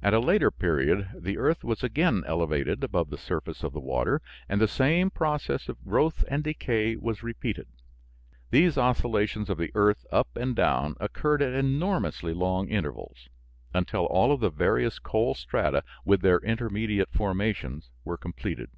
[0.00, 4.22] At a later period the earth was again elevated above the surface of the water
[4.48, 7.66] and the same process of growth and decay was repeated.
[8.52, 13.28] These oscillations of the earth up and down occurred at enormously long intervals,
[13.74, 18.70] until all of the various coal strata with their intermediate formations were completed.